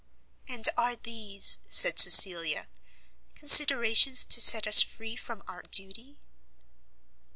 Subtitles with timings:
[0.47, 2.67] "And are these," said Cecilia,
[3.35, 6.17] "considerations to set us free from our duty?"